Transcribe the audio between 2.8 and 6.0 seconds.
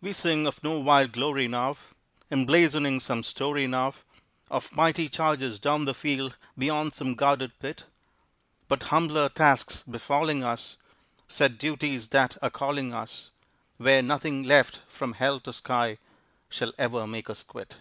some story now Of mighty charges down the